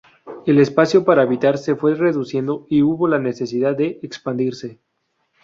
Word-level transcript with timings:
El 0.47 0.59
espacio 0.59 1.05
para 1.05 1.21
habitar 1.21 1.59
se 1.59 1.75
fue 1.75 1.93
reduciendo 1.93 2.65
y 2.71 2.81
hubo 2.81 3.07
la 3.07 3.19
necesidad 3.19 3.77
de 3.77 3.99
expandirse. 4.01 4.79